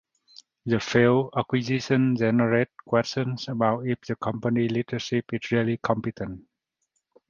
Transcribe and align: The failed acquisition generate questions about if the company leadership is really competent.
The 0.65 0.79
failed 0.79 1.35
acquisition 1.37 2.15
generate 2.15 2.69
questions 2.87 3.47
about 3.47 3.85
if 3.85 4.01
the 4.01 4.15
company 4.15 4.67
leadership 4.67 5.25
is 5.31 5.51
really 5.51 5.77
competent. 5.77 6.41